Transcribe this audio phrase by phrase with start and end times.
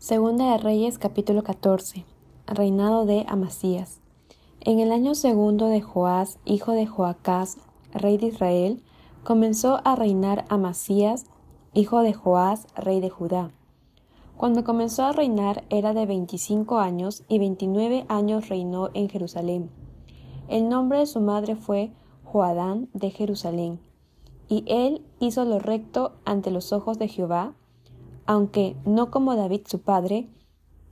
[0.00, 2.06] Segunda de Reyes capítulo 14.
[2.46, 4.00] Reinado de Amasías.
[4.60, 7.58] En el año segundo de Joás, hijo de Joacás,
[7.92, 8.82] rey de Israel,
[9.24, 11.26] comenzó a reinar Amasías,
[11.74, 13.50] hijo de Joás, rey de Judá.
[14.38, 19.70] Cuando comenzó a reinar era de veinticinco años y veintinueve años reinó en Jerusalén.
[20.48, 21.92] El nombre de su madre fue
[22.24, 23.80] Joadán de Jerusalén.
[24.48, 27.52] Y él hizo lo recto ante los ojos de Jehová,
[28.30, 30.28] aunque no como David su padre,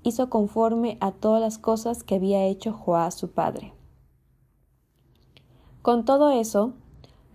[0.02, 3.72] hizo conforme a todas las cosas que había hecho Joás su padre.
[5.80, 6.72] Con todo eso,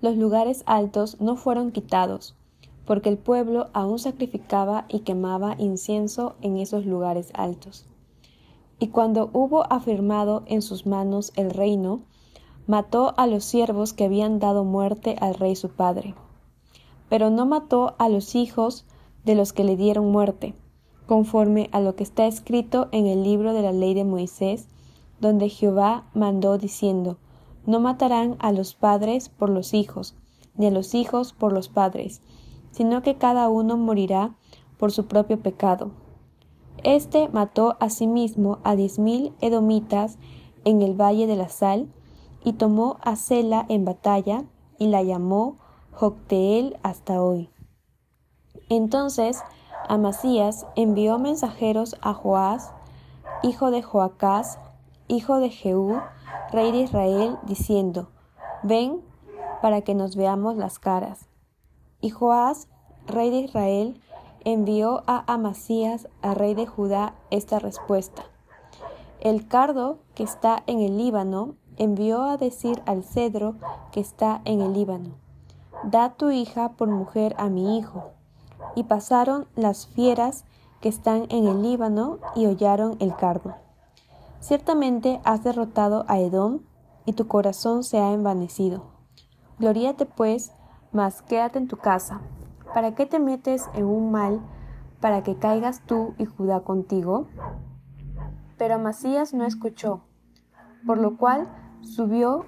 [0.01, 2.35] los lugares altos no fueron quitados,
[2.85, 7.85] porque el pueblo aún sacrificaba y quemaba incienso en esos lugares altos.
[8.79, 12.01] Y cuando hubo afirmado en sus manos el reino,
[12.67, 16.13] mató a los siervos que habían dado muerte al rey su padre.
[17.07, 18.85] Pero no mató a los hijos
[19.25, 20.53] de los que le dieron muerte,
[21.07, 24.67] conforme a lo que está escrito en el libro de la ley de Moisés,
[25.19, 27.17] donde Jehová mandó diciendo,
[27.65, 30.15] No matarán a los padres por los hijos,
[30.55, 32.21] ni a los hijos por los padres,
[32.71, 34.35] sino que cada uno morirá
[34.77, 35.91] por su propio pecado.
[36.83, 40.17] Este mató asimismo a diez mil edomitas
[40.65, 41.87] en el valle de la sal,
[42.43, 44.43] y tomó a Sela en batalla,
[44.77, 45.57] y la llamó
[45.91, 47.52] Jocteel hasta hoy.
[48.75, 49.43] Entonces
[49.87, 52.71] Amasías envió mensajeros a Joás,
[53.43, 54.57] hijo de Joacás,
[55.07, 56.01] hijo de Jehú,
[56.51, 58.09] rey de Israel, diciendo,
[58.63, 58.99] Ven
[59.61, 61.27] para que nos veamos las caras.
[62.01, 62.67] Y Joás,
[63.05, 64.01] rey de Israel,
[64.43, 68.23] envió a Amasías, a rey de Judá, esta respuesta.
[69.19, 73.53] El cardo que está en el Líbano envió a decir al cedro
[73.91, 75.11] que está en el Líbano,
[75.83, 78.13] Da tu hija por mujer a mi hijo
[78.75, 80.45] y pasaron las fieras
[80.81, 83.55] que están en el Líbano y hollaron el cardo.
[84.39, 86.59] Ciertamente has derrotado a Edom,
[87.05, 88.85] y tu corazón se ha envanecido.
[89.59, 90.51] Gloríate pues,
[90.91, 92.21] mas quédate en tu casa.
[92.73, 94.41] ¿Para qué te metes en un mal
[94.99, 97.27] para que caigas tú y Judá contigo?
[98.57, 100.01] Pero Amasías no escuchó,
[100.85, 101.47] por lo cual
[101.81, 102.45] subió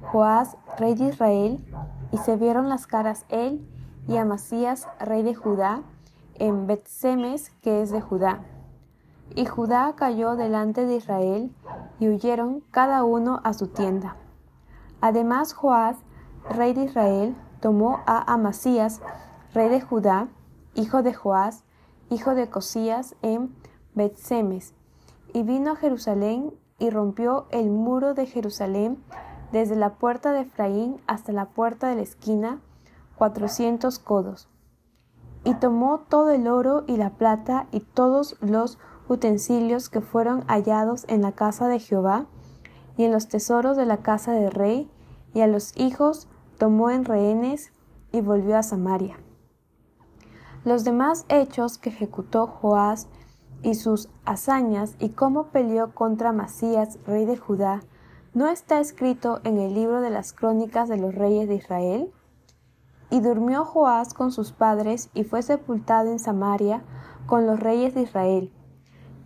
[0.00, 1.64] Joás, rey de Israel,
[2.12, 3.68] y se vieron las caras él
[4.08, 5.82] y Amasías, rey de Judá,
[6.34, 8.40] en Betsemes, que es de Judá.
[9.34, 11.54] Y Judá cayó delante de Israel,
[12.00, 14.16] y huyeron cada uno a su tienda.
[15.00, 15.96] Además Joás,
[16.50, 19.00] rey de Israel, tomó a Amasías,
[19.52, 20.28] rey de Judá,
[20.74, 21.64] hijo de Joás,
[22.10, 23.54] hijo de Cosías, en
[23.94, 24.74] Betsemes,
[25.34, 29.02] y vino a Jerusalén y rompió el muro de Jerusalén
[29.52, 32.60] desde la puerta de Efraín hasta la puerta de la esquina,
[33.18, 34.48] cuatrocientos codos.
[35.44, 41.04] Y tomó todo el oro y la plata y todos los utensilios que fueron hallados
[41.08, 42.26] en la casa de Jehová
[42.96, 44.90] y en los tesoros de la casa del rey,
[45.34, 46.26] y a los hijos
[46.58, 47.72] tomó en rehenes
[48.12, 49.18] y volvió a Samaria.
[50.64, 53.08] Los demás hechos que ejecutó Joás
[53.62, 57.82] y sus hazañas y cómo peleó contra Masías, rey de Judá,
[58.34, 62.12] ¿no está escrito en el libro de las crónicas de los reyes de Israel?
[63.10, 66.82] Y durmió Joás con sus padres y fue sepultado en Samaria
[67.26, 68.52] con los reyes de Israel.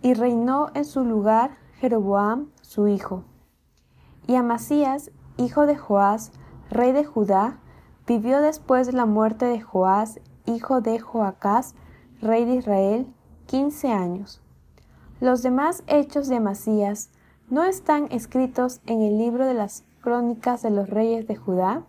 [0.01, 3.23] Y reinó en su lugar Jeroboam, su hijo.
[4.27, 6.31] Y Amasías, hijo de Joás,
[6.69, 7.59] rey de Judá,
[8.07, 11.75] vivió después de la muerte de Joás, hijo de Joacás,
[12.21, 13.13] rey de Israel,
[13.47, 14.41] quince años.
[15.19, 17.09] Los demás hechos de Amasías
[17.49, 21.83] no están escritos en el libro de las crónicas de los reyes de Judá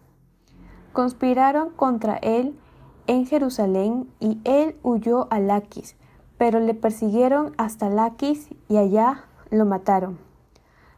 [0.94, 2.58] conspiraron contra él
[3.06, 5.96] en Jerusalén y él huyó a Laquis,
[6.38, 10.18] pero le persiguieron hasta Laquis y allá lo mataron.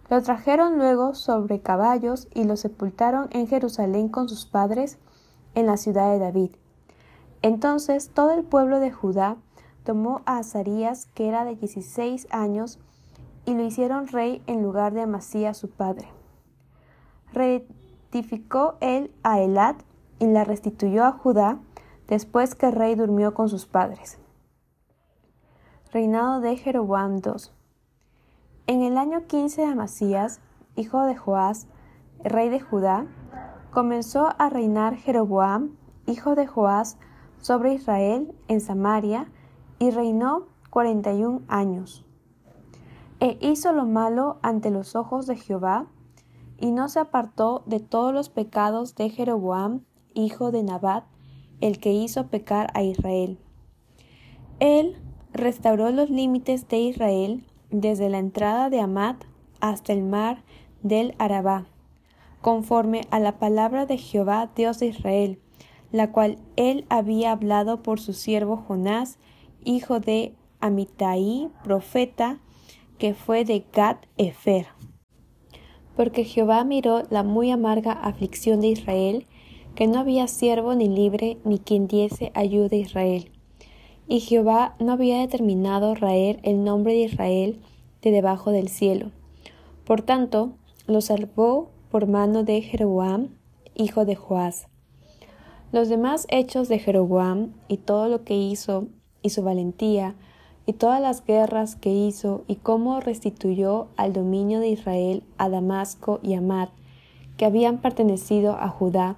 [0.09, 4.99] Lo trajeron luego sobre caballos y lo sepultaron en Jerusalén con sus padres
[5.57, 6.51] en la ciudad de David.
[7.43, 9.37] Entonces todo el pueblo de Judá
[9.83, 12.79] tomó a Azarías, que era de dieciséis años,
[13.47, 16.09] y lo hicieron rey en lugar de Amasías su padre.
[18.81, 19.83] Él a Elat
[20.19, 21.59] y la restituyó a Judá
[22.09, 24.19] después que el rey durmió con sus padres.
[25.93, 27.51] Reinado de Jeroboam II.
[28.67, 30.41] En el año quince de Amasías,
[30.75, 31.69] hijo de Joás,
[32.25, 33.07] rey de Judá,
[33.71, 35.77] comenzó a reinar Jeroboam,
[36.07, 36.99] hijo de Joás,
[37.41, 39.31] sobre Israel en Samaria,
[39.79, 42.05] y reinó cuarenta y un años.
[43.21, 45.87] E hizo lo malo ante los ojos de Jehová,
[46.59, 49.83] y no se apartó de todos los pecados de Jeroboam,
[50.15, 51.05] hijo de Nabat,
[51.61, 53.39] el que hizo pecar a Israel.
[54.61, 54.97] Él
[55.33, 59.25] restauró los límites de Israel desde la entrada de Amat
[59.61, 60.43] hasta el mar
[60.83, 61.67] del Arabá,
[62.41, 65.41] conforme a la palabra de Jehová Dios de Israel,
[65.93, 69.19] la cual él había hablado por su siervo Jonás,
[69.65, 72.39] hijo de Amitai, profeta,
[72.99, 74.67] que fue de Gad Efer.
[75.97, 79.27] Porque Jehová miró la muy amarga aflicción de Israel,
[79.75, 83.31] que no había siervo ni libre ni quien diese ayuda a Israel.
[84.07, 87.61] Y Jehová no había determinado raer el nombre de Israel
[88.03, 89.11] de debajo del cielo.
[89.85, 90.53] Por tanto,
[90.87, 93.31] lo salvó por mano de Jeroboam,
[93.75, 94.69] hijo de Joás.
[95.73, 98.87] Los demás hechos de Jeroboam y todo lo que hizo
[99.23, 100.15] y su valentía
[100.67, 106.19] y todas las guerras que hizo y cómo restituyó al dominio de Israel a Damasco
[106.23, 106.71] y Amat,
[107.37, 109.17] que habían pertenecido a Judá,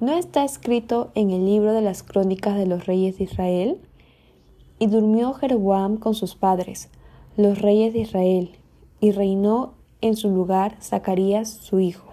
[0.00, 3.80] ¿no está escrito en el libro de las crónicas de los reyes de Israel?
[4.78, 6.88] Y durmió Jeroboam con sus padres,
[7.36, 8.50] los reyes de Israel,
[9.00, 12.11] y reinó en su lugar Zacarías su hijo.